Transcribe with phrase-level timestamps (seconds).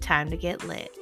[0.00, 0.96] time to get lit.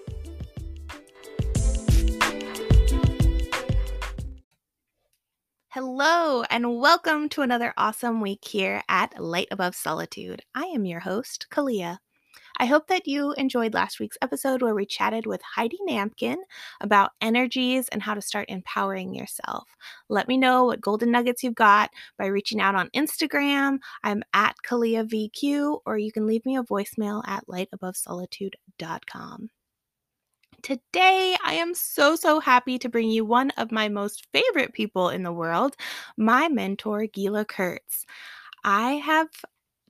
[5.68, 10.42] Hello, and welcome to another awesome week here at Light Above Solitude.
[10.54, 11.98] I am your host, Kalia.
[12.60, 16.36] I hope that you enjoyed last week's episode where we chatted with Heidi Namkin
[16.80, 19.64] about energies and how to start empowering yourself.
[20.08, 23.78] Let me know what golden nuggets you've got by reaching out on Instagram.
[24.04, 29.50] I'm at KaliaVQ, or you can leave me a voicemail at lightabovesolitude.com.
[30.62, 35.08] Today, I am so, so happy to bring you one of my most favorite people
[35.10, 35.76] in the world,
[36.16, 38.06] my mentor, Gila Kurtz.
[38.62, 39.28] I have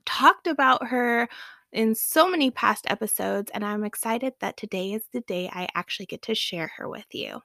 [0.05, 1.27] talked about her
[1.75, 6.07] in so many past episodes, and I'm excited that today is the day I actually
[6.07, 7.41] get to share her with you.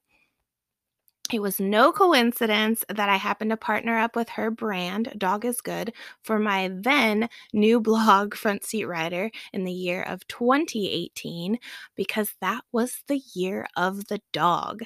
[1.33, 5.61] It was no coincidence that I happened to partner up with her brand, Dog is
[5.61, 5.92] Good,
[6.23, 11.58] for my then new blog, Front Seat Ryder, in the year of 2018,
[11.95, 14.83] because that was the year of the dog.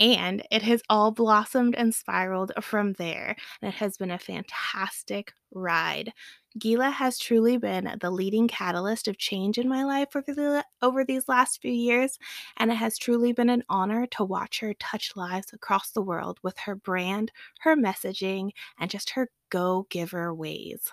[0.00, 3.34] And it has all blossomed and spiraled from there.
[3.60, 6.12] And it has been a fantastic ride.
[6.58, 11.04] Gila has truly been the leading catalyst of change in my life over, the, over
[11.04, 12.18] these last few years,
[12.56, 16.38] and it has truly been an honor to watch her touch lives across the world
[16.42, 20.90] with her brand, her messaging, and just her go giver ways.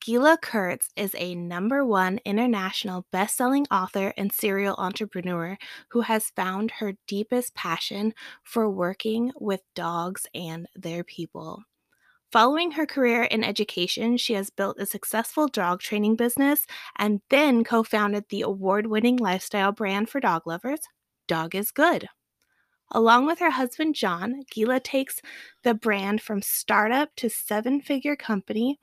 [0.00, 5.58] Gila Kurtz is a number one international best-selling author and serial entrepreneur
[5.90, 11.64] who has found her deepest passion for working with dogs and their people.
[12.32, 16.64] Following her career in education, she has built a successful dog training business
[16.96, 20.80] and then co founded the award winning lifestyle brand for dog lovers,
[21.28, 22.08] Dog is Good.
[22.90, 25.20] Along with her husband John, Gila takes
[25.62, 28.78] the brand from startup to seven figure company,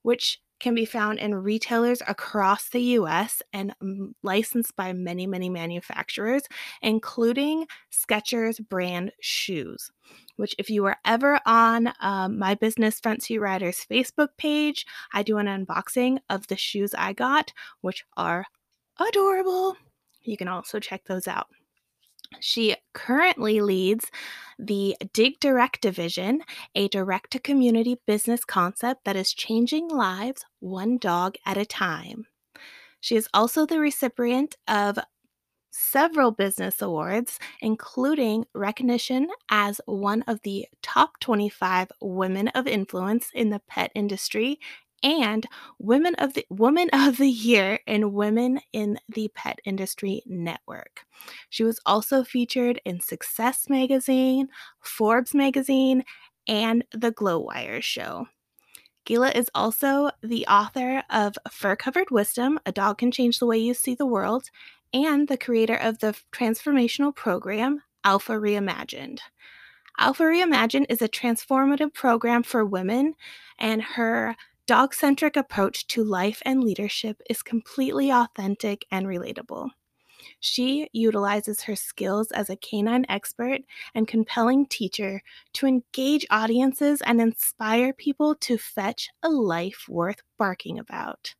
[0.00, 3.74] which can be found in retailers across the US and
[4.22, 6.44] licensed by many, many manufacturers,
[6.80, 9.90] including Skechers brand shoes
[10.36, 15.36] which if you are ever on um, my business seat riders facebook page i do
[15.36, 17.52] an unboxing of the shoes i got
[17.82, 18.46] which are
[18.98, 19.76] adorable.
[20.22, 21.48] You can also check those out
[22.40, 24.10] she currently leads
[24.58, 26.42] the Dig Direct division,
[26.74, 32.26] a direct to community business concept that is changing lives one dog at a time.
[33.00, 34.98] She is also the recipient of
[35.72, 43.50] several business awards, including recognition as one of the top 25 women of influence in
[43.50, 44.60] the pet industry
[45.02, 45.46] and
[45.78, 51.04] women of the woman of the year in women in the pet industry network
[51.48, 54.48] she was also featured in success magazine
[54.80, 56.04] forbes magazine
[56.48, 58.26] and the glow wire show
[59.04, 63.58] Gila is also the author of Fur Covered Wisdom A Dog Can Change the Way
[63.58, 64.48] You See the World
[64.94, 69.18] and the creator of the transformational program Alpha Reimagined.
[69.98, 73.14] Alpha Reimagined is a transformative program for women,
[73.58, 74.36] and her
[74.66, 79.70] dog centric approach to life and leadership is completely authentic and relatable.
[80.40, 83.60] She utilizes her skills as a canine expert
[83.94, 85.22] and compelling teacher
[85.54, 91.34] to engage audiences and inspire people to fetch a life worth barking about.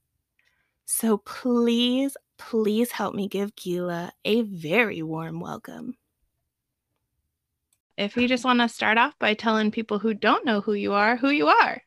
[0.84, 5.96] So please, please help me give Gila a very warm welcome.
[7.96, 10.92] If you just want to start off by telling people who don't know who you
[10.92, 11.82] are, who you are.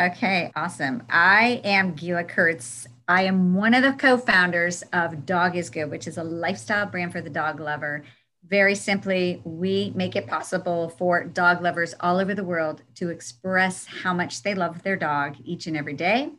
[0.00, 1.02] Okay, awesome.
[1.10, 2.86] I am Gila Kurtz.
[3.08, 6.86] I am one of the co founders of Dog is Good, which is a lifestyle
[6.86, 8.04] brand for the dog lover.
[8.46, 13.86] Very simply, we make it possible for dog lovers all over the world to express
[13.86, 16.32] how much they love their dog each and every day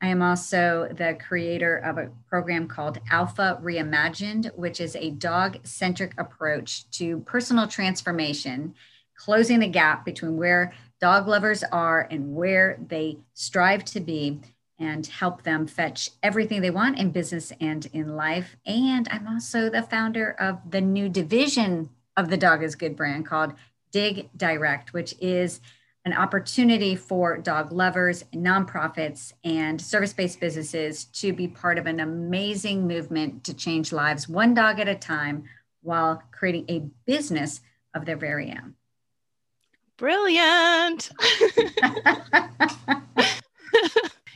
[0.00, 5.58] I am also the creator of a program called Alpha Reimagined, which is a dog
[5.64, 8.74] centric approach to personal transformation,
[9.16, 10.74] closing the gap between where
[11.06, 14.40] dog lovers are and where they strive to be
[14.80, 18.56] and help them fetch everything they want in business and in life.
[18.66, 23.24] And I'm also the founder of the new division of the Dog is Good brand
[23.24, 23.52] called
[23.92, 25.60] Dig Direct, which is
[26.04, 32.00] an opportunity for dog lovers, nonprofits, and service based businesses to be part of an
[32.00, 35.44] amazing movement to change lives one dog at a time
[35.82, 37.60] while creating a business
[37.94, 38.74] of their very own.
[39.96, 41.10] Brilliant.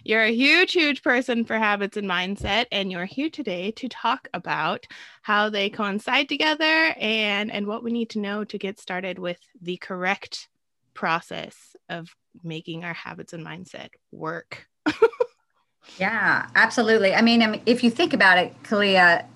[0.04, 4.28] You're a huge, huge person for habits and mindset, and you're here today to talk
[4.32, 4.86] about
[5.22, 9.38] how they coincide together and and what we need to know to get started with
[9.60, 10.48] the correct
[10.94, 12.08] process of
[12.42, 14.66] making our habits and mindset work.
[15.98, 17.14] yeah, absolutely.
[17.14, 19.26] I mean, if you think about it, Kalia,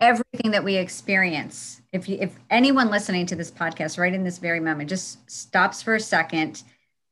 [0.00, 4.38] everything that we experience, if you if anyone listening to this podcast right in this
[4.38, 6.62] very moment just stops for a second,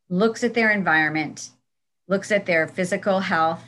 [0.08, 1.50] looks at their environment
[2.08, 3.62] looks at their physical health,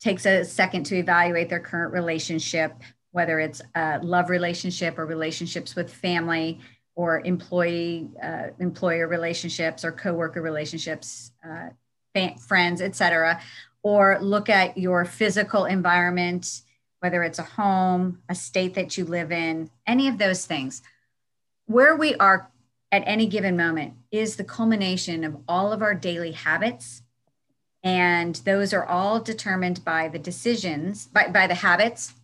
[0.00, 2.74] takes a second to evaluate their current relationship,
[3.12, 6.58] whether it's a love relationship or relationships with family
[6.94, 11.68] or employee uh, employer relationships or coworker relationships, uh,
[12.46, 13.40] friends, etc.
[13.84, 16.62] Or look at your physical environment,
[17.00, 20.82] whether it's a home, a state that you live in, any of those things.
[21.66, 22.50] Where we are
[22.90, 27.02] at any given moment is the culmination of all of our daily habits
[27.82, 32.14] and those are all determined by the decisions, by, by the habits,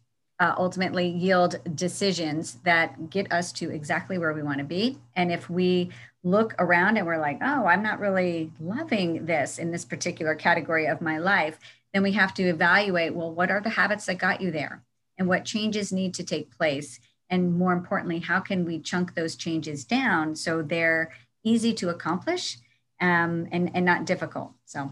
[0.41, 4.99] uh, ultimately yield decisions that get us to exactly where we want to be.
[5.15, 5.91] And if we
[6.25, 10.87] look around and we're like, oh, I'm not really loving this in this particular category
[10.87, 11.59] of my life,
[11.95, 14.83] then we have to evaluate well, what are the habits that got you there?
[15.17, 16.99] And what changes need to take place?
[17.31, 21.13] And more importantly, how can we chunk those changes down so they're
[21.45, 22.59] easy to accomplish
[23.01, 24.53] um, and, and not difficult?
[24.67, 24.91] So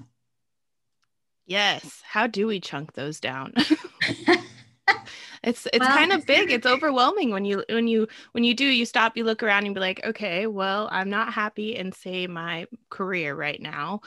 [1.45, 2.01] Yes.
[2.05, 3.53] How do we chunk those down?
[5.43, 6.53] it's it's well, kind of big.
[6.53, 9.75] It's overwhelming when you when you when you do you stop, you look around and
[9.75, 14.01] be like, okay, well, I'm not happy in say my career right now.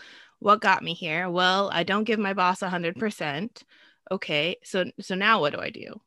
[0.45, 1.27] What got me here?
[1.27, 3.63] Well, I don't give my boss a hundred percent.
[4.11, 5.99] Okay, so so now what do I do?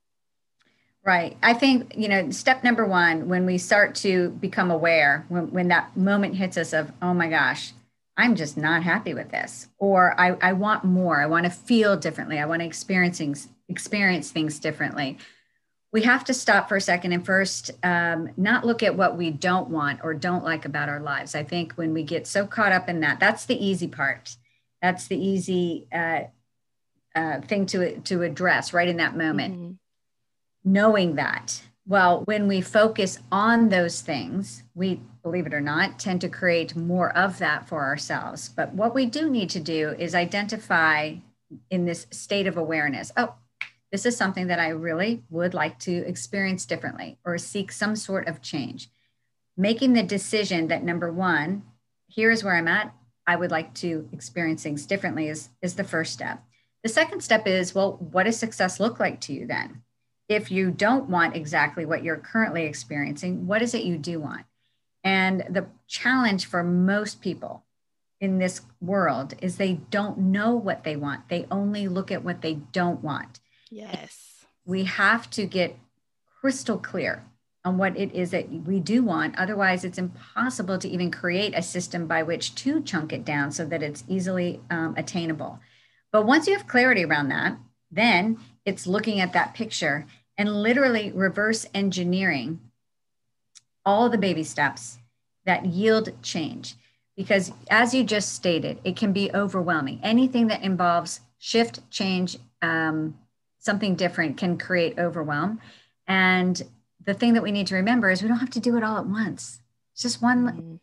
[1.04, 1.36] Right.
[1.42, 5.68] I think, you know, step number one, when we start to become aware, when, when
[5.68, 7.72] that moment hits us of, oh my gosh,
[8.16, 11.20] I'm just not happy with this, or I, I want more.
[11.20, 12.38] I want to feel differently.
[12.38, 15.18] I want to experience things, experience things differently.
[15.92, 19.30] We have to stop for a second and first um, not look at what we
[19.30, 21.34] don't want or don't like about our lives.
[21.34, 24.36] I think when we get so caught up in that, that's the easy part.
[24.82, 26.24] That's the easy uh,
[27.14, 29.54] uh, thing to to address right in that moment.
[29.54, 29.72] Mm-hmm.
[30.64, 36.20] Knowing that well, when we focus on those things, we, believe it or not, tend
[36.20, 38.50] to create more of that for ourselves.
[38.50, 41.14] But what we do need to do is identify
[41.70, 43.32] in this state of awareness oh,
[43.90, 48.28] this is something that I really would like to experience differently or seek some sort
[48.28, 48.90] of change.
[49.56, 51.62] Making the decision that number one,
[52.06, 52.94] here is where I'm at.
[53.26, 56.42] I would like to experience things differently is, is the first step.
[56.82, 59.82] The second step is, well, what does success look like to you then?
[60.28, 64.44] if you don't want exactly what you're currently experiencing, what is it you do want?
[65.02, 67.64] And the challenge for most people
[68.20, 71.28] in this world is they don't know what they want.
[71.28, 73.40] They only look at what they don't want.
[73.70, 74.44] Yes.
[74.64, 75.76] We have to get
[76.40, 77.24] crystal clear
[77.64, 79.38] on what it is that we do want.
[79.38, 83.64] Otherwise, it's impossible to even create a system by which to chunk it down so
[83.66, 85.60] that it's easily um, attainable.
[86.12, 87.58] But once you have clarity around that,
[87.90, 90.06] then it's looking at that picture
[90.36, 92.60] and literally reverse engineering
[93.84, 94.98] all the baby steps
[95.44, 96.76] that yield change.
[97.16, 99.98] Because as you just stated, it can be overwhelming.
[100.02, 103.18] Anything that involves shift, change, um,
[103.58, 105.60] something different can create overwhelm.
[106.06, 106.60] And
[107.04, 108.98] the thing that we need to remember is we don't have to do it all
[108.98, 109.60] at once.
[109.92, 110.74] It's just one mm-hmm.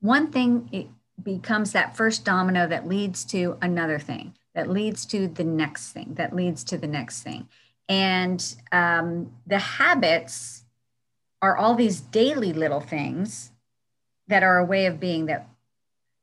[0.00, 0.88] one thing it
[1.22, 6.14] becomes that first domino that leads to another thing, that leads to the next thing,
[6.14, 7.48] that leads to the next thing.
[7.88, 10.64] And um, the habits
[11.40, 13.50] are all these daily little things
[14.28, 15.48] that are a way of being that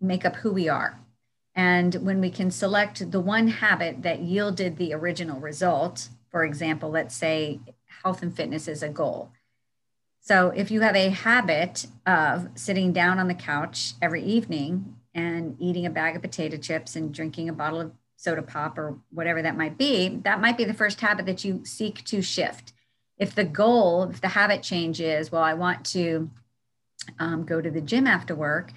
[0.01, 0.99] make up who we are.
[1.55, 6.89] And when we can select the one habit that yielded the original result, for example,
[6.89, 7.59] let's say
[8.03, 9.31] health and fitness is a goal.
[10.19, 15.55] So if you have a habit of sitting down on the couch every evening and
[15.59, 19.41] eating a bag of potato chips and drinking a bottle of soda pop or whatever
[19.41, 22.73] that might be, that might be the first habit that you seek to shift.
[23.17, 26.29] If the goal, if the habit change is, well, I want to
[27.19, 28.71] um, go to the gym after work,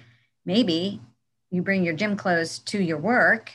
[0.45, 0.99] maybe
[1.49, 3.51] you bring your gym clothes to your work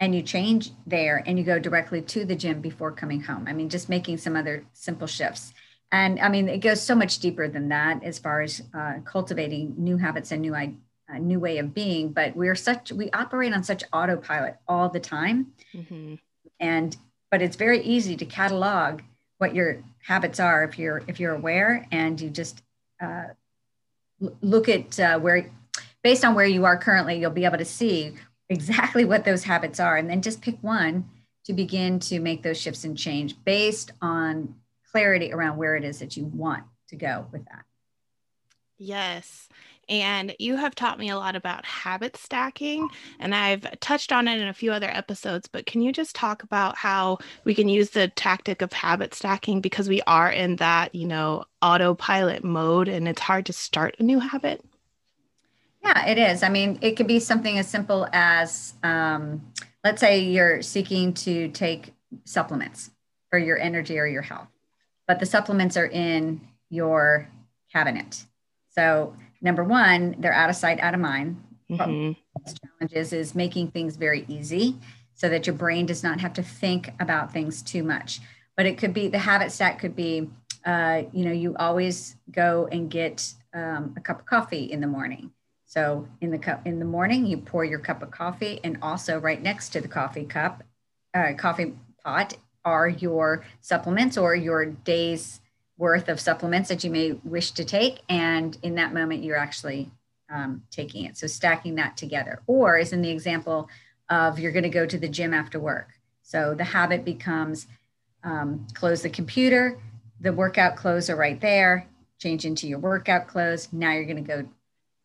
[0.00, 3.44] and you change there and you go directly to the gym before coming home.
[3.46, 5.54] I mean, just making some other simple shifts.
[5.92, 9.74] And I mean, it goes so much deeper than that as far as uh, cultivating
[9.78, 12.12] new habits and new, a new way of being.
[12.12, 15.52] But we're such, we operate on such autopilot all the time.
[15.72, 16.16] Mm-hmm.
[16.58, 16.96] And,
[17.30, 19.02] but it's very easy to catalog
[19.38, 22.62] what your habits are if you're, if you're aware and you just
[23.00, 23.28] uh,
[24.40, 25.50] look at uh, where,
[26.04, 28.14] based on where you are currently, you'll be able to see
[28.48, 31.08] exactly what those habits are and then just pick one
[31.44, 34.54] to begin to make those shifts and change based on
[34.92, 37.64] clarity around where it is that you want to go with that.
[38.78, 39.48] Yes.
[39.88, 44.40] And you have taught me a lot about habit stacking, and I've touched on it
[44.40, 45.46] in a few other episodes.
[45.46, 49.60] But can you just talk about how we can use the tactic of habit stacking
[49.60, 54.02] because we are in that, you know, autopilot mode and it's hard to start a
[54.02, 54.64] new habit?
[55.84, 56.42] Yeah, it is.
[56.42, 59.52] I mean, it could be something as simple as um,
[59.84, 61.92] let's say you're seeking to take
[62.24, 62.90] supplements
[63.28, 64.48] for your energy or your health,
[65.06, 67.28] but the supplements are in your
[67.70, 68.24] cabinet.
[68.70, 71.42] So, number one, they're out of sight, out of mind.
[71.70, 72.12] Mm-hmm.
[72.78, 74.76] Challenges is making things very easy
[75.12, 78.20] so that your brain does not have to think about things too much.
[78.56, 80.30] But it could be the habit stack could be,
[80.64, 84.86] uh, you know, you always go and get um, a cup of coffee in the
[84.86, 85.30] morning
[85.74, 89.18] so in the cup in the morning, you pour your cup of coffee, and also
[89.18, 90.62] right next to the coffee cup,
[91.14, 95.40] uh, coffee pot, are your supplements or your day's
[95.76, 98.02] worth of supplements that you may wish to take.
[98.08, 99.90] And in that moment, you're actually
[100.32, 101.16] um, taking it.
[101.16, 103.68] So stacking that together, or is in the example
[104.08, 105.88] of you're going to go to the gym after work.
[106.22, 107.66] So the habit becomes
[108.22, 109.80] um, close the computer,
[110.20, 111.88] the workout clothes are right there,
[112.20, 113.68] change into your workout clothes.
[113.72, 114.48] Now you're going to go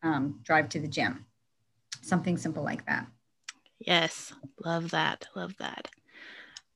[0.02, 1.26] um, drive to the gym.
[2.02, 3.06] Something simple like that.
[3.78, 4.32] Yes,
[4.64, 5.26] love that.
[5.34, 5.88] Love that.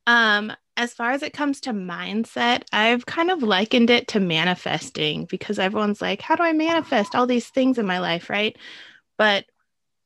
[0.06, 5.24] Um, as far as it comes to mindset, I've kind of likened it to manifesting
[5.26, 8.56] because everyone's like, how do I manifest all these things in my life, right?
[9.16, 9.44] But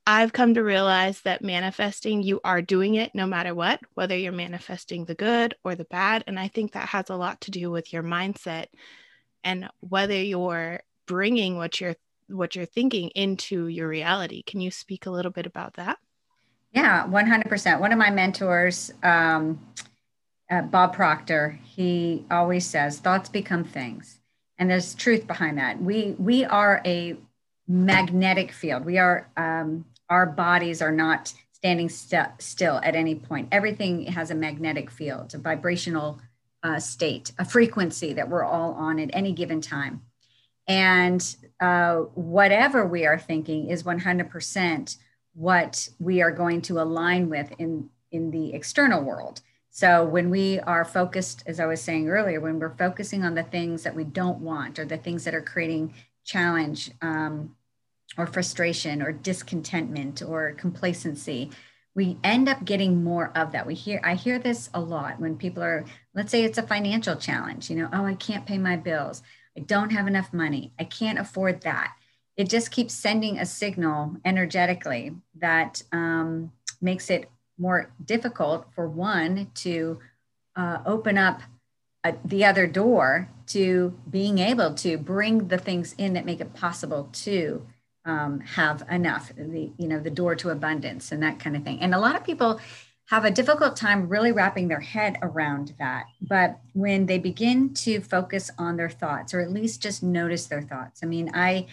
[0.06, 4.32] I've come to realize that manifesting, you are doing it no matter what, whether you're
[4.32, 6.24] manifesting the good or the bad.
[6.26, 8.66] And I think that has a lot to do with your mindset
[9.44, 11.96] and whether you're bringing what you're
[12.28, 14.42] what you're thinking into your reality.
[14.42, 15.98] Can you speak a little bit about that?
[16.72, 17.80] Yeah, 100%.
[17.80, 19.58] One of my mentors, um,
[20.50, 24.20] uh, Bob Proctor, he always says thoughts become things.
[24.58, 25.80] And there's truth behind that.
[25.80, 27.16] We, we are a
[27.66, 28.84] magnetic field.
[28.84, 33.48] We are, um, our bodies are not standing st- still at any point.
[33.52, 36.20] Everything has a magnetic field, a vibrational
[36.62, 40.02] uh, state, a frequency that we're all on at any given time.
[40.68, 44.96] And uh, whatever we are thinking is 100%
[45.34, 49.40] what we are going to align with in, in the external world.
[49.70, 53.44] So when we are focused, as I was saying earlier, when we're focusing on the
[53.44, 55.94] things that we don't want or the things that are creating
[56.24, 57.54] challenge um,
[58.16, 61.50] or frustration or discontentment or complacency,
[61.94, 63.66] we end up getting more of that.
[63.66, 65.84] We hear I hear this a lot when people are,
[66.14, 69.22] let's say it's a financial challenge, you know, oh, I can't pay my bills.
[69.58, 70.72] I don't have enough money.
[70.78, 71.96] I can't afford that.
[72.36, 79.50] It just keeps sending a signal energetically that um, makes it more difficult for one
[79.54, 79.98] to
[80.54, 81.42] uh, open up
[82.04, 86.54] a, the other door to being able to bring the things in that make it
[86.54, 87.66] possible to
[88.04, 91.80] um, have enough the you know the door to abundance and that kind of thing
[91.80, 92.60] and a lot of people
[93.08, 96.06] have a difficult time really wrapping their head around that.
[96.20, 100.60] But when they begin to focus on their thoughts, or at least just notice their
[100.60, 101.66] thoughts, I mean, I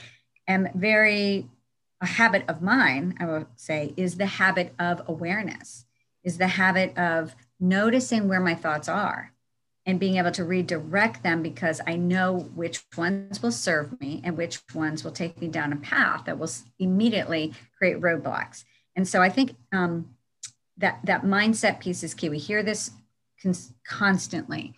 [0.48, 1.48] am very,
[2.00, 5.86] a habit of mine, I will say, is the habit of awareness,
[6.24, 9.34] is the habit of noticing where my thoughts are
[9.86, 14.38] and being able to redirect them because I know which ones will serve me and
[14.38, 16.50] which ones will take me down a path that will
[16.80, 18.64] immediately create roadblocks.
[18.96, 20.15] And so I think um,
[20.78, 22.30] that that mindset piece is key.
[22.30, 22.92] We hear this
[23.42, 24.74] cons- constantly.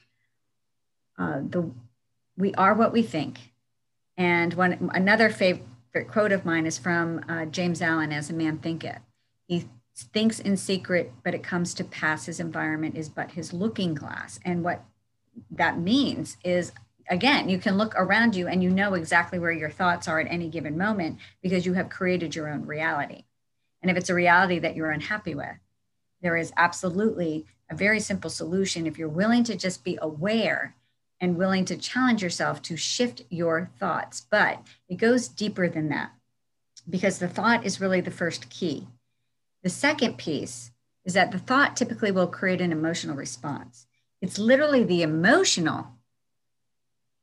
[1.18, 1.72] Uh, the
[2.38, 3.52] we are what we think,
[4.16, 8.60] and one another favorite quote of mine is from uh, James Allen, "As a man
[8.60, 9.02] thinketh."
[9.48, 12.26] He thinks in secret, but it comes to pass.
[12.26, 14.84] His environment is but his looking glass, and what
[15.52, 16.72] that means is
[17.10, 20.32] again, you can look around you and you know exactly where your thoughts are at
[20.32, 23.24] any given moment because you have created your own reality.
[23.82, 25.56] And if it's a reality that you're unhappy with,
[26.22, 30.76] there is absolutely a very simple solution if you're willing to just be aware
[31.20, 34.26] and willing to challenge yourself to shift your thoughts.
[34.30, 36.12] But it goes deeper than that
[36.90, 38.88] because the thought is really the first key.
[39.64, 40.72] The second piece
[41.06, 43.88] is that the thought typically will create an emotional response.
[44.22, 45.88] It's literally the emotional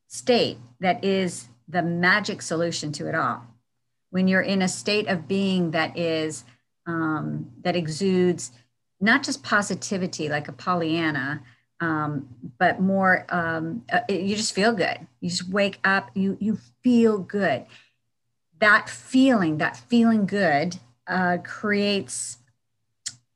[0.07, 3.45] state that is the magic solution to it all.
[4.11, 6.45] When you're in a state of being that is,
[6.85, 8.51] um, that exudes
[9.05, 11.41] not just positivity like a Pollyanna,
[11.79, 15.07] um, but more, um, uh, you just feel good.
[15.21, 17.65] You just wake up, you, you feel good.
[18.59, 22.39] That feeling, that feeling good uh, creates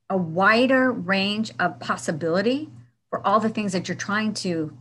[0.10, 2.70] a wider range of possibility
[3.10, 4.76] for all the things that you're trying to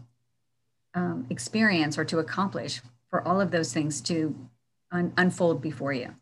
[0.94, 2.80] um, experience or to accomplish
[3.10, 4.34] for all of those things to
[4.92, 6.14] un- unfold before you.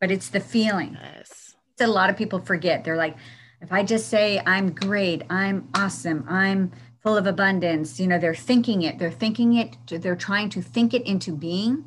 [0.00, 0.98] But it's the feeling.
[1.00, 1.54] Yes.
[1.78, 2.84] That a lot of people forget.
[2.84, 3.16] They're like,
[3.62, 8.34] if I just say I'm great, I'm awesome, I'm full of abundance, you know, they're
[8.34, 11.84] thinking it, they're thinking it, they're trying to think it into being.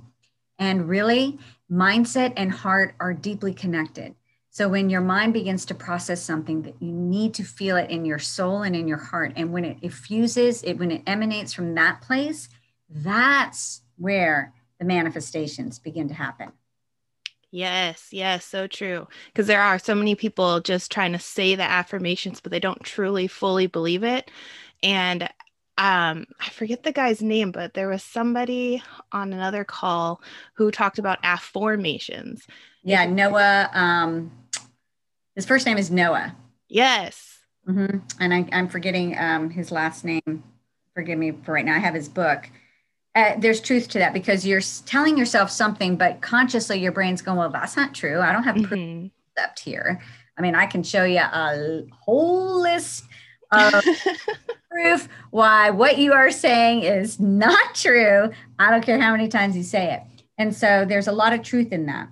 [0.58, 1.38] And really,
[1.70, 4.16] mindset and heart are deeply connected.
[4.50, 8.06] So when your mind begins to process something that you need to feel it in
[8.06, 9.34] your soul and in your heart.
[9.36, 12.48] And when it effuses, it when it emanates from that place,
[12.90, 16.54] that's where the manifestations begin to happen.
[17.56, 19.08] Yes, yes, so true.
[19.28, 22.84] Because there are so many people just trying to say the affirmations, but they don't
[22.84, 24.30] truly fully believe it.
[24.84, 25.24] And
[25.78, 28.84] um, I forget the guy's name, but there was somebody
[29.14, 30.22] on another call
[30.56, 32.46] who talked about affirmations.
[32.84, 33.70] Yeah, Noah.
[33.72, 34.34] Um,
[35.34, 36.36] his first name is Noah.
[36.68, 37.40] Yes.
[37.70, 38.00] Mm-hmm.
[38.20, 40.44] And I, am forgetting um, his last name.
[40.94, 41.76] Forgive me for right now.
[41.76, 42.50] I have his book.
[43.16, 47.38] Uh, there's truth to that because you're telling yourself something, but consciously your brain's going,
[47.38, 48.20] well, that's not true.
[48.20, 48.66] I don't have mm-hmm.
[48.66, 49.12] proof
[49.58, 50.02] here.
[50.38, 53.06] I mean, I can show you a whole list
[53.52, 53.84] of
[54.70, 58.32] proof why what you are saying is not true.
[58.60, 60.02] I don't care how many times you say it.
[60.38, 62.10] And so there's a lot of truth in that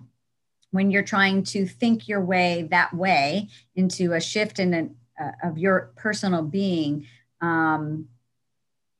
[0.71, 5.31] when you're trying to think your way that way into a shift in an, uh,
[5.43, 7.05] of your personal being,
[7.41, 8.07] um,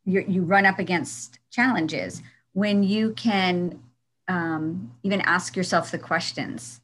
[0.06, 2.22] you run up against challenges.
[2.54, 3.82] When you can
[4.28, 6.82] um, even ask yourself the questions,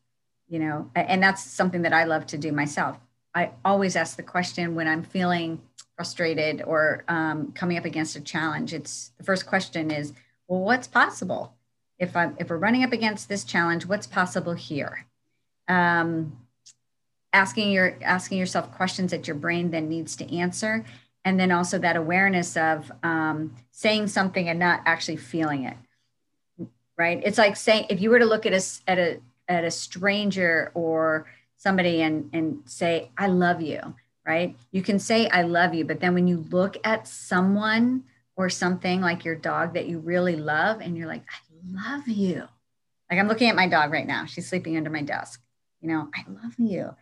[0.47, 2.97] you know, and that's something that I love to do myself.
[3.35, 5.61] I always ask the question when I'm feeling
[5.95, 8.73] frustrated or um, coming up against a challenge.
[8.73, 10.13] It's the first question is,
[10.47, 11.53] well, what's possible?
[11.99, 15.05] if I'm if we're running up against this challenge, what's possible here?
[15.67, 16.37] Um,
[17.33, 20.85] asking your asking yourself questions that your brain then needs to answer,
[21.25, 25.77] and then also that awareness of um, saying something and not actually feeling it.
[26.97, 27.21] Right?
[27.23, 30.71] It's like saying if you were to look at a at a at a stranger
[30.73, 31.27] or
[31.57, 34.55] somebody and and say I love you, right?
[34.71, 38.03] You can say I love you, but then when you look at someone
[38.35, 42.47] or something like your dog that you really love and you're like I love you.
[43.09, 44.25] Like I'm looking at my dog right now.
[44.25, 45.41] She's sleeping under my desk.
[45.81, 46.95] You know, I love you.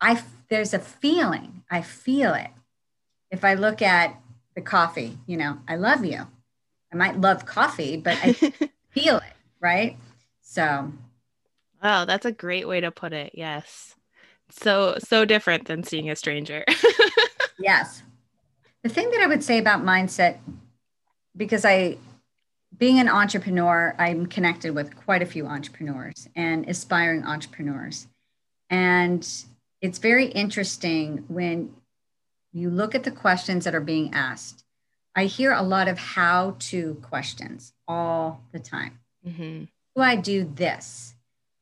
[0.00, 1.62] I there's a feeling.
[1.70, 2.50] I feel it.
[3.30, 4.16] If I look at
[4.54, 6.26] the coffee, you know, I love you.
[6.92, 8.32] I might love coffee, but I
[8.90, 9.96] feel it, right?
[10.42, 10.92] So,
[11.82, 13.32] wow, that's a great way to put it.
[13.34, 13.94] Yes.
[14.50, 16.64] So so different than seeing a stranger.
[17.58, 18.02] yes.
[18.82, 20.38] The thing that I would say about mindset
[21.36, 21.98] because I
[22.78, 28.06] being an entrepreneur, I'm connected with quite a few entrepreneurs and aspiring entrepreneurs.
[28.68, 29.26] And
[29.80, 31.74] it's very interesting when
[32.56, 34.64] you look at the questions that are being asked.
[35.14, 38.98] I hear a lot of how to questions all the time.
[39.26, 39.64] Mm-hmm.
[39.94, 41.14] Do I do this?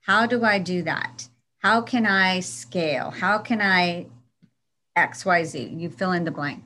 [0.02, 1.28] How do I do that?
[1.58, 3.10] How can I scale?
[3.10, 4.06] How can I
[4.96, 5.80] XYZ?
[5.80, 6.62] You fill in the blank.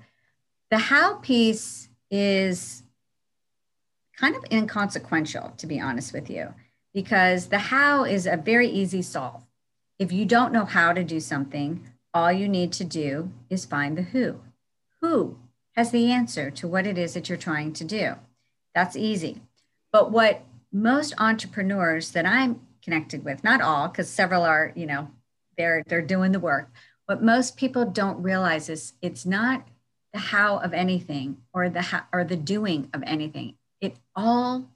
[0.70, 2.82] The how piece is
[4.18, 6.52] kind of inconsequential, to be honest with you,
[6.92, 9.46] because the how is a very easy solve.
[9.98, 11.86] If you don't know how to do something,
[12.18, 14.40] all you need to do is find the who.
[15.00, 15.38] Who
[15.76, 18.14] has the answer to what it is that you're trying to do?
[18.74, 19.40] That's easy.
[19.92, 25.10] But what most entrepreneurs that I'm connected with, not all, because several are, you know,
[25.56, 26.70] they're they're doing the work.
[27.06, 29.66] What most people don't realize is it's not
[30.12, 33.54] the how of anything or the how, or the doing of anything.
[33.80, 34.68] It all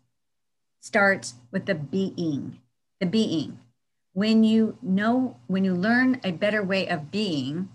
[0.81, 2.61] starts with the being,
[3.00, 3.59] the being.
[4.12, 7.68] When you know, when you learn a better way of being,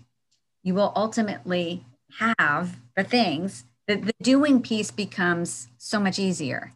[0.62, 1.84] you will ultimately
[2.18, 6.72] have the things that the doing piece becomes so much easier.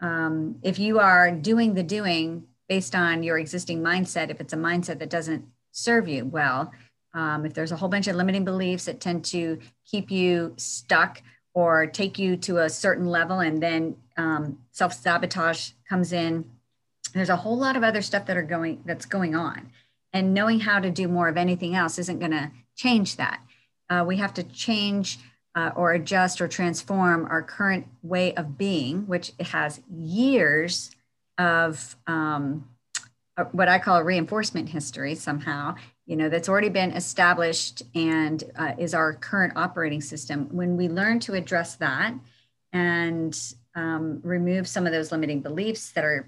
[0.00, 4.56] Um, if you are doing the doing based on your existing mindset, if it's a
[4.56, 6.72] mindset that doesn't serve you well,
[7.14, 11.22] um, if there's a whole bunch of limiting beliefs that tend to keep you stuck
[11.54, 16.44] or take you to a certain level and then um, self-sabotage comes in
[17.14, 19.70] there's a whole lot of other stuff that are going that's going on.
[20.12, 23.40] And knowing how to do more of anything else isn't going to change that.
[23.90, 25.18] Uh, we have to change
[25.54, 30.90] uh, or adjust or transform our current way of being which has years
[31.38, 32.68] of um,
[33.36, 35.72] uh, what i call a reinforcement history somehow
[36.06, 40.48] you know that's already been established and uh, is our current operating system.
[40.50, 42.14] When we learn to address that
[42.72, 43.38] and
[43.74, 46.26] um, remove some of those limiting beliefs that are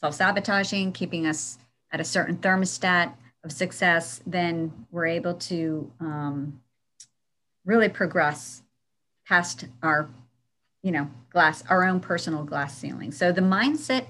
[0.00, 1.58] self-sabotaging keeping us
[1.92, 3.12] at a certain thermostat
[3.44, 6.60] of success then we're able to um,
[7.64, 8.62] really progress
[9.26, 10.08] past our
[10.82, 14.06] you know glass our own personal glass ceiling so the mindset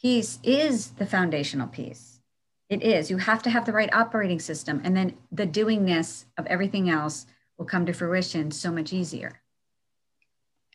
[0.00, 2.14] piece is the foundational piece
[2.70, 3.10] it is.
[3.10, 7.26] You have to have the right operating system, and then the doingness of everything else
[7.58, 9.40] will come to fruition so much easier.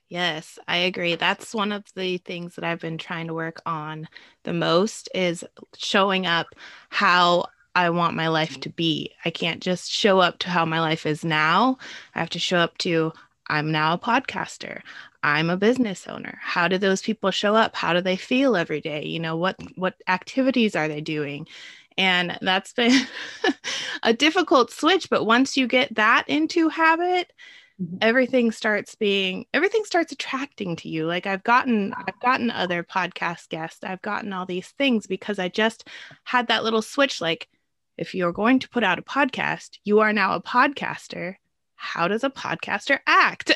[0.09, 1.15] Yes, I agree.
[1.15, 4.07] That's one of the things that I've been trying to work on
[4.43, 5.45] the most is
[5.77, 6.47] showing up
[6.89, 7.45] how
[7.75, 8.61] I want my life mm-hmm.
[8.61, 9.11] to be.
[9.23, 11.77] I can't just show up to how my life is now.
[12.15, 13.13] I have to show up to
[13.47, 14.81] I'm now a podcaster.
[15.23, 16.39] I'm a business owner.
[16.41, 17.75] How do those people show up?
[17.75, 19.05] How do they feel every day?
[19.05, 19.77] You know, what mm.
[19.77, 21.47] what activities are they doing?
[21.97, 23.07] And that's been
[24.03, 25.09] a difficult switch.
[25.09, 27.31] But once you get that into habit,
[27.81, 27.97] mm-hmm.
[28.01, 33.49] everything starts being everything starts attracting to you like i've gotten i've gotten other podcast
[33.49, 35.87] guests i've gotten all these things because i just
[36.23, 37.47] had that little switch like
[37.97, 41.35] if you're going to put out a podcast you are now a podcaster
[41.75, 43.51] how does a podcaster act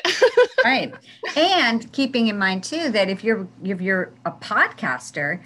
[0.64, 0.94] right
[1.36, 5.40] and keeping in mind too that if you're if you're a podcaster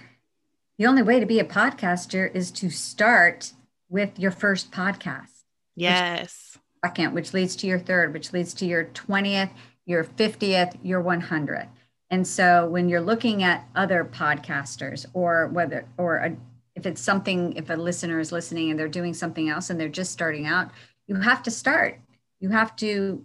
[0.78, 3.52] the only way to be a podcaster is to start
[3.88, 5.42] with your first podcast.
[5.74, 6.56] Yes.
[6.84, 9.50] Second, which leads to your third, which leads to your 20th,
[9.86, 11.68] your 50th, your 100th.
[12.10, 16.36] And so when you're looking at other podcasters or whether, or a,
[16.74, 19.88] if it's something, if a listener is listening and they're doing something else and they're
[19.88, 20.70] just starting out,
[21.06, 21.98] you have to start.
[22.40, 23.24] You have to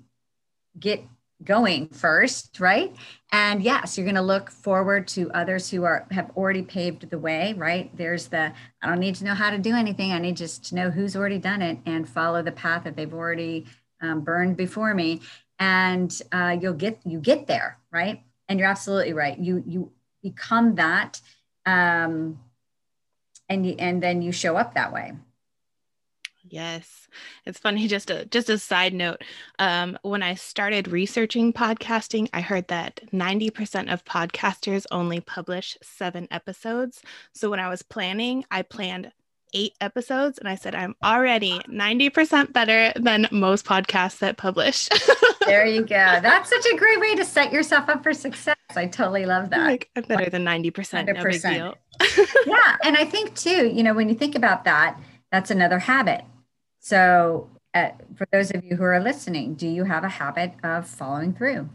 [0.79, 1.03] get
[1.43, 2.95] going first, right?
[3.31, 7.19] And yes, you're going to look forward to others who are have already paved the
[7.19, 7.95] way, right?
[7.95, 10.11] There's the I don't need to know how to do anything.
[10.11, 13.13] I need just to know who's already done it and follow the path that they've
[13.13, 13.65] already
[14.01, 15.21] um, burned before me,
[15.59, 18.21] and uh, you'll get you get there, right?
[18.47, 19.37] And you're absolutely right.
[19.37, 21.21] You you become that,
[21.65, 22.39] um,
[23.49, 25.13] and you, and then you show up that way.
[26.53, 27.07] Yes.
[27.47, 29.23] It's funny just a just a side note.
[29.57, 36.27] Um, when I started researching podcasting, I heard that 90% of podcasters only publish 7
[36.29, 37.01] episodes.
[37.33, 39.11] So when I was planning, I planned
[39.55, 44.89] 8 episodes and I said I'm already 90% better than most podcasts that publish.
[45.47, 46.19] there you go.
[46.21, 48.55] That's such a great way to set yourself up for success.
[48.75, 49.65] I totally love that.
[49.65, 50.71] Like, I'm better than 90%.
[50.71, 51.15] 100%.
[51.15, 51.75] No big deal.
[52.45, 54.99] yeah, and I think too, you know, when you think about that,
[55.31, 56.23] that's another habit
[56.83, 60.85] so, uh, for those of you who are listening, do you have a habit of
[60.85, 61.69] following through?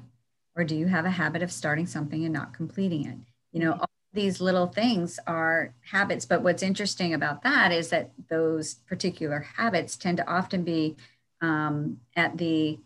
[0.55, 3.17] Or do you have a habit of starting something and not completing it?
[3.53, 8.11] You know, all these little things are habits, but what's interesting about that is that
[8.29, 10.95] those particular habits tend to often be
[11.41, 12.79] um, at the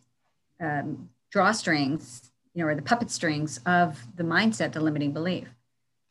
[0.61, 5.49] um, drawstrings, you know, or the puppet strings of the mindset, the limiting belief,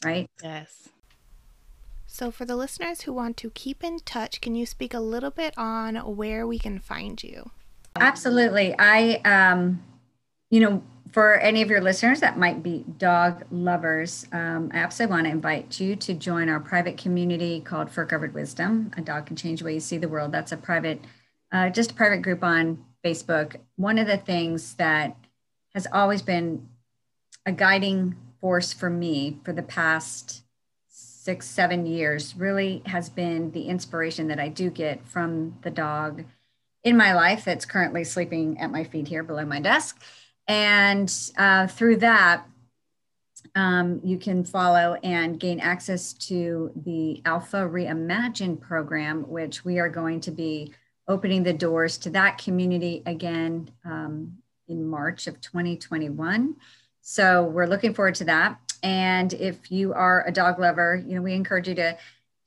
[0.04, 0.28] right?
[0.44, 0.90] Yes.
[2.14, 5.32] So, for the listeners who want to keep in touch, can you speak a little
[5.32, 7.52] bit on where we can find you?
[7.96, 8.76] Absolutely.
[8.78, 9.82] I, um,
[10.50, 15.16] you know, for any of your listeners that might be dog lovers, um, I absolutely
[15.16, 18.92] want to invite you to join our private community called Fur Covered Wisdom.
[18.98, 20.34] A dog can change the way you see the world.
[20.34, 21.00] That's a private,
[21.54, 23.56] uh, just a private group on Facebook.
[23.78, 25.16] One of the things that
[25.74, 26.68] has always been
[27.46, 30.44] a guiding force for me for the past
[31.22, 36.24] six, seven years really has been the inspiration that I do get from the dog
[36.84, 40.02] in my life that's currently sleeping at my feet here below my desk.
[40.48, 42.48] And uh, through that,
[43.54, 49.90] um, you can follow and gain access to the Alpha Reimagine program, which we are
[49.90, 50.74] going to be
[51.08, 56.56] opening the doors to that community again um, in March of 2021.
[57.02, 58.60] So we're looking forward to that.
[58.84, 61.98] And if you are a dog lover, you know, we encourage you to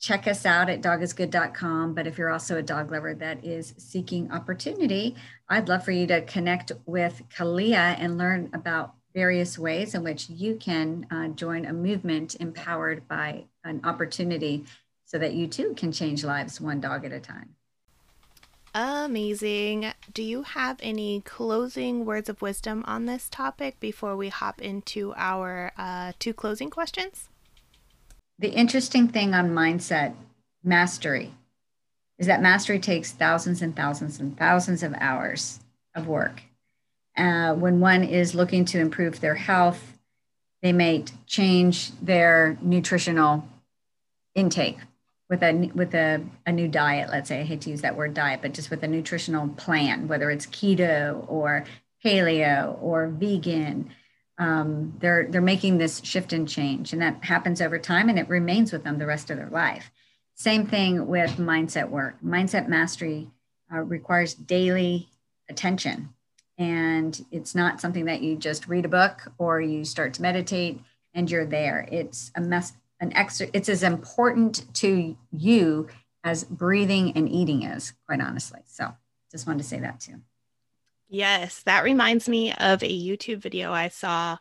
[0.01, 1.95] check us out at dogisgood.com.
[1.95, 5.17] But if you're also a dog lover that is seeking opportunity,
[5.49, 10.29] I'd love for you to connect with Kalia and learn about various ways in which
[10.29, 14.65] you can uh, join a movement empowered by an opportunity
[15.05, 17.55] so that you too can change lives one dog at a time.
[18.75, 19.93] Amazing.
[20.13, 25.15] Do you have any closing words of wisdom on this topic before we hop into
[25.17, 27.29] our uh, two closing questions?
[28.37, 30.15] The interesting thing on mindset
[30.65, 31.31] mastery
[32.19, 35.61] is that mastery takes thousands and thousands and thousands of hours
[35.95, 36.43] of work.
[37.17, 39.97] Uh, when one is looking to improve their health,
[40.63, 43.49] they may change their nutritional
[44.35, 44.79] intake
[45.35, 48.15] with a with a, a new diet let's say i hate to use that word
[48.15, 51.65] diet but just with a nutritional plan whether it's keto or
[52.05, 53.91] paleo or vegan
[54.39, 58.29] um, they're they're making this shift and change and that happens over time and it
[58.29, 59.91] remains with them the rest of their life.
[60.35, 62.17] Same thing with mindset work.
[62.25, 63.31] Mindset mastery
[63.73, 65.09] uh, requires daily
[65.49, 66.09] attention
[66.59, 70.81] and it's not something that you just read a book or you start to meditate
[71.13, 71.89] and you're there.
[71.93, 72.73] It's a mess
[73.05, 75.89] an extra it's as important to you
[76.25, 78.61] as breathing and eating is quite honestly.
[78.67, 78.93] So
[79.31, 80.21] just wanted to say that too.
[81.09, 84.37] Yes that reminds me of a youtube video i saw.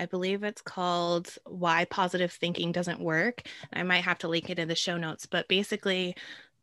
[0.00, 3.42] I believe it's called why positive thinking doesn't work.
[3.72, 6.16] I might have to link it in the show notes but basically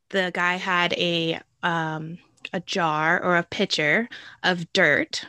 [0.10, 2.18] the guy had a um,
[2.54, 4.08] a jar or a pitcher
[4.44, 5.26] of dirt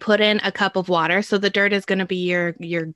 [0.00, 1.22] put in a cup of water.
[1.22, 2.86] So the dirt is going to be your your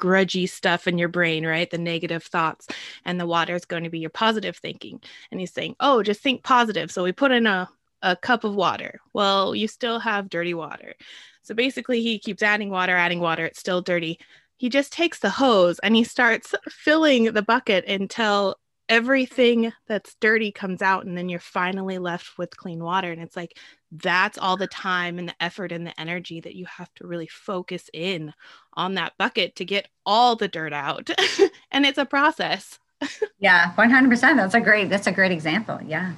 [0.00, 1.70] grudgy stuff in your brain, right?
[1.70, 2.66] The negative thoughts.
[3.04, 5.00] And the water is going to be your positive thinking.
[5.30, 6.90] And he's saying, oh, just think positive.
[6.90, 7.68] So we put in a,
[8.02, 9.00] a cup of water.
[9.12, 10.94] Well, you still have dirty water.
[11.42, 13.44] So basically, he keeps adding water, adding water.
[13.44, 14.18] It's still dirty.
[14.56, 18.56] He just takes the hose and he starts filling the bucket until
[18.88, 21.06] everything that's dirty comes out.
[21.06, 23.10] And then you're finally left with clean water.
[23.10, 23.56] And it's like,
[23.92, 27.26] that's all the time and the effort and the energy that you have to really
[27.26, 28.32] focus in
[28.74, 31.10] on that bucket to get all the dirt out.
[31.70, 32.78] and it's a process.
[33.40, 34.20] yeah, 100%.
[34.36, 35.78] That's a great that's a great example.
[35.84, 36.12] Yeah.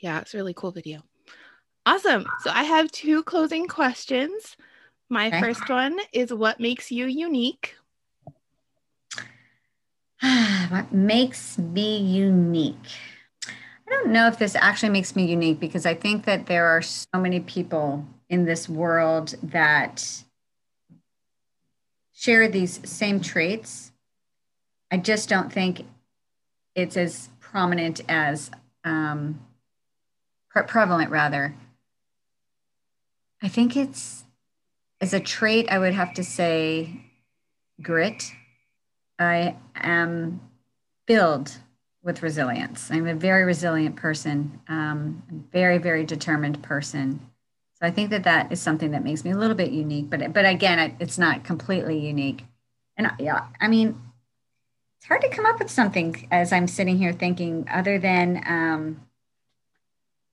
[0.00, 1.02] Yeah, it's a really cool video.
[1.86, 2.26] Awesome.
[2.42, 4.56] So I have two closing questions.
[5.08, 5.40] My okay.
[5.40, 7.76] first one is what makes you unique?
[10.70, 12.90] what makes me unique?
[13.86, 16.82] I don't know if this actually makes me unique because I think that there are
[16.82, 20.24] so many people in this world that
[22.14, 23.92] share these same traits.
[24.90, 25.84] I just don't think
[26.74, 28.50] it's as prominent as
[28.84, 29.40] um,
[30.50, 31.54] pre- prevalent, rather.
[33.42, 34.24] I think it's
[35.00, 37.02] as a trait, I would have to say
[37.82, 38.32] grit.
[39.18, 40.40] I am
[41.06, 41.58] filled
[42.04, 42.90] with resilience.
[42.90, 47.18] I'm a very resilient person, um, very, very determined person.
[47.80, 50.32] So I think that that is something that makes me a little bit unique, but
[50.32, 52.44] but again, it's not completely unique.
[52.96, 53.98] And yeah, I mean,
[54.98, 59.00] it's hard to come up with something as I'm sitting here thinking other than um,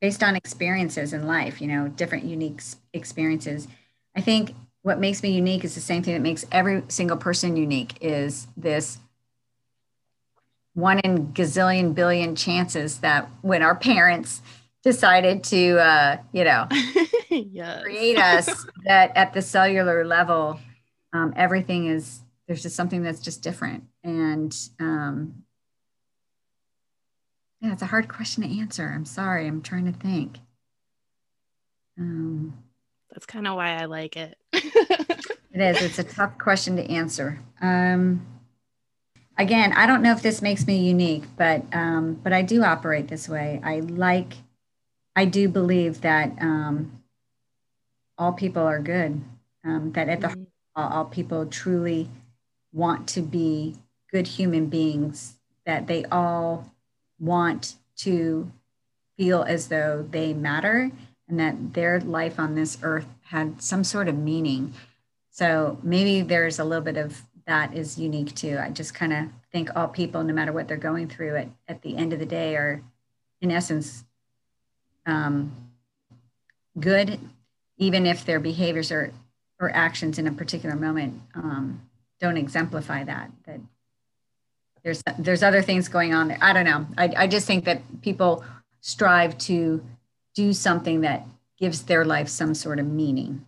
[0.01, 2.61] based on experiences in life, you know, different unique
[2.93, 3.67] experiences.
[4.15, 7.55] I think what makes me unique is the same thing that makes every single person
[7.55, 8.97] unique is this
[10.73, 14.41] one in gazillion billion chances that when our parents
[14.83, 16.67] decided to uh, you know
[17.29, 17.83] yes.
[17.83, 20.59] create us that at the cellular level
[21.13, 23.85] um, everything is there's just something that's just different.
[24.03, 25.43] And um,
[27.61, 28.91] yeah it's a hard question to answer.
[28.93, 29.47] I'm sorry.
[29.47, 30.39] I'm trying to think.
[31.99, 32.57] Um,
[33.11, 34.37] that's kind of why i like it.
[35.53, 35.81] It is.
[35.81, 37.41] It's a tough question to answer.
[37.61, 38.25] Um,
[39.41, 43.07] again, I don't know if this makes me unique, but um, but I do operate
[43.07, 43.59] this way.
[43.63, 44.33] I like,
[45.15, 47.01] I do believe that um,
[48.17, 49.21] all people are good.
[49.65, 50.43] Um, that at the mm-hmm.
[50.75, 52.09] all, all people truly
[52.71, 53.75] want to be
[54.11, 55.35] good human beings.
[55.65, 56.71] That they all
[57.19, 58.51] want to
[59.17, 60.91] feel as though they matter
[61.27, 64.73] and that their life on this earth had some sort of meaning.
[65.29, 68.57] So maybe there's a little bit of that is unique too.
[68.57, 71.81] I just kind of think all people, no matter what they're going through, at, at
[71.81, 72.81] the end of the day, are
[73.41, 74.05] in essence
[75.05, 75.51] um,
[76.79, 77.19] good,
[77.77, 79.11] even if their behaviors or
[79.59, 81.81] or actions in a particular moment um,
[82.21, 83.29] don't exemplify that.
[83.45, 83.59] That
[84.83, 86.37] there's there's other things going on there.
[86.41, 86.87] I don't know.
[86.97, 88.45] I, I just think that people
[88.79, 89.83] strive to
[90.35, 91.27] do something that
[91.59, 93.45] gives their life some sort of meaning.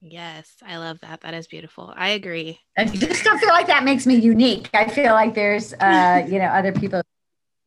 [0.00, 1.22] Yes, I love that.
[1.22, 1.92] That is beautiful.
[1.96, 2.60] I agree.
[2.76, 4.70] I just don't feel like that makes me unique.
[4.72, 7.02] I feel like there's, uh, you know, other people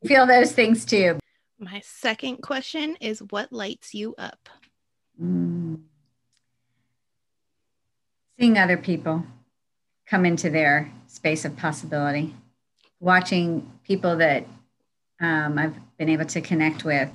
[0.05, 1.19] feel those things too.
[1.59, 4.49] My second question is what lights you up?
[5.21, 5.81] Mm.
[8.39, 9.23] Seeing other people
[10.07, 12.33] come into their space of possibility,
[12.99, 14.47] watching people that
[15.19, 17.09] um, I've been able to connect with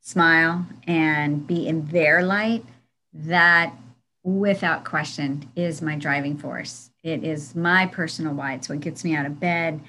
[0.00, 2.64] smile, and be in their light,
[3.12, 3.74] that
[4.22, 6.90] without question is my driving force.
[7.02, 8.54] It is my personal why.
[8.54, 9.80] It's what gets me out of bed.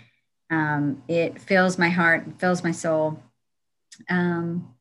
[0.50, 3.22] Um, it fills my heart, fills my soul.
[4.10, 4.74] Um,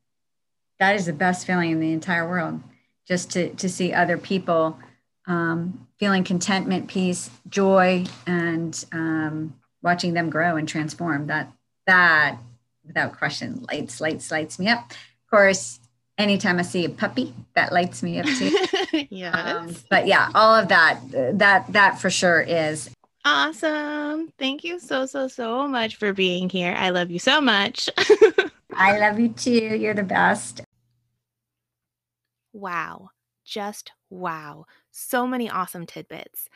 [0.79, 2.61] that is the best feeling in the entire world.
[3.07, 4.77] Just to to see other people
[5.27, 11.27] um, feeling contentment, peace, joy, and um, watching them grow and transform.
[11.27, 11.51] That
[11.87, 12.37] that
[12.85, 14.91] without question lights lights lights me up.
[14.91, 15.79] Of course,
[16.19, 19.07] anytime I see a puppy, that lights me up too.
[19.09, 19.33] yes.
[19.33, 20.99] Um, but yeah, all of that,
[21.39, 22.91] that, that for sure is
[23.25, 24.31] awesome.
[24.37, 26.75] Thank you so, so, so much for being here.
[26.77, 27.89] I love you so much.
[28.73, 29.51] I love you too.
[29.51, 30.61] You're the best.
[32.53, 33.09] Wow.
[33.45, 34.65] Just wow.
[34.91, 36.49] So many awesome tidbits.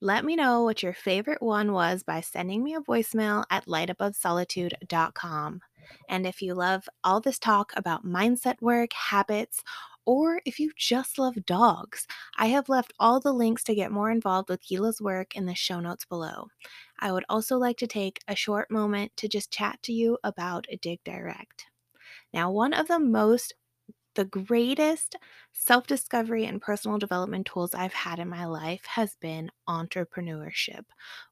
[0.00, 5.60] Let me know what your favorite one was by sending me a voicemail at lightabovesolitude.com.
[6.08, 9.62] And if you love all this talk about mindset work, habits,
[10.04, 14.10] or if you just love dogs, I have left all the links to get more
[14.10, 16.48] involved with Gila's work in the show notes below.
[16.98, 20.66] I would also like to take a short moment to just chat to you about
[20.80, 21.66] Dig Direct.
[22.32, 23.54] Now, one of the most
[24.14, 25.16] the greatest
[25.52, 30.84] self discovery and personal development tools I've had in my life has been entrepreneurship.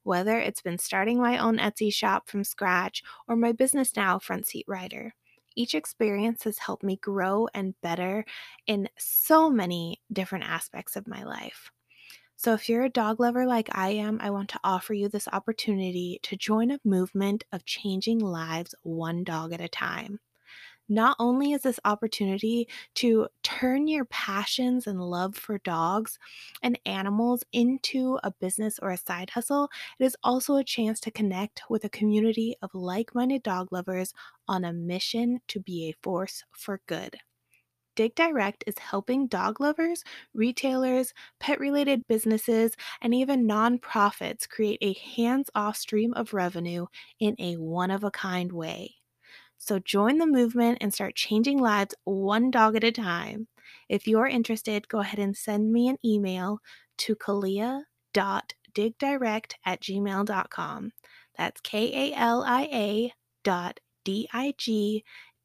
[0.03, 4.47] Whether it's been starting my own Etsy shop from scratch or my business now, Front
[4.47, 5.13] Seat Ryder.
[5.55, 8.25] Each experience has helped me grow and better
[8.67, 11.71] in so many different aspects of my life.
[12.37, 15.27] So, if you're a dog lover like I am, I want to offer you this
[15.27, 20.19] opportunity to join a movement of changing lives one dog at a time
[20.91, 26.19] not only is this opportunity to turn your passions and love for dogs
[26.61, 31.11] and animals into a business or a side hustle, it is also a chance to
[31.11, 34.13] connect with a community of like minded dog lovers
[34.47, 37.17] on a mission to be a force for good.
[37.95, 44.93] Dig Direct is helping dog lovers, retailers, pet related businesses, and even nonprofits create a
[44.93, 46.87] hands off stream of revenue
[47.19, 49.00] in a one of a kind way.
[49.63, 53.47] So join the movement and start changing lives one dog at a time.
[53.87, 56.57] If you're interested, go ahead and send me an email
[56.97, 60.91] to kalia.digdirect at gmail.com.
[61.37, 65.03] That's K A L I A dot D I G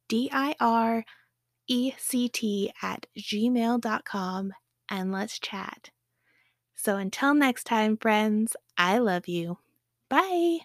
[0.08, 1.04] D I R
[1.68, 4.52] E C T at gmail.com
[4.90, 5.90] and let's chat.
[6.74, 9.58] So until next time, friends, I love you.
[10.08, 10.60] Bye.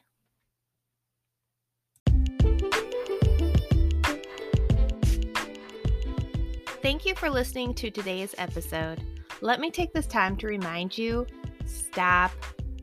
[6.82, 9.04] Thank you for listening to today's episode.
[9.41, 11.28] Let me take this time to remind you
[11.65, 12.32] stop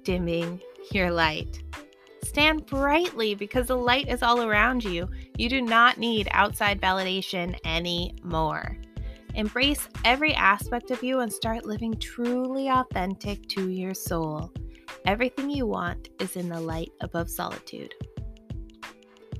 [0.04, 0.60] dimming
[0.92, 1.60] your light.
[2.22, 5.08] Stand brightly because the light is all around you.
[5.36, 8.78] You do not need outside validation anymore.
[9.34, 14.52] Embrace every aspect of you and start living truly authentic to your soul.
[15.06, 17.94] Everything you want is in the light above solitude.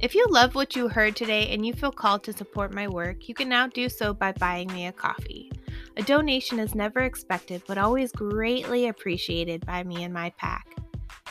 [0.00, 3.28] If you love what you heard today and you feel called to support my work,
[3.28, 5.50] you can now do so by buying me a coffee.
[5.96, 10.68] A donation is never expected but always greatly appreciated by me and my pack.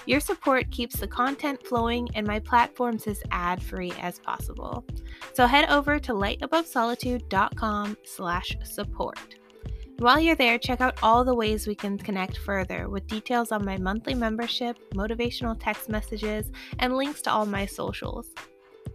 [0.06, 4.84] Your support keeps the content flowing and my platforms as ad-free as possible.
[5.34, 9.36] So head over to lightabovesolitude.com slash support.
[10.00, 13.64] While you're there, check out all the ways we can connect further with details on
[13.64, 18.28] my monthly membership, motivational text messages, and links to all my socials.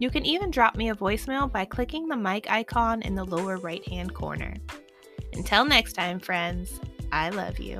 [0.03, 3.55] You can even drop me a voicemail by clicking the mic icon in the lower
[3.55, 4.53] right hand corner.
[5.31, 6.77] Until next time, friends,
[7.13, 7.79] I love you.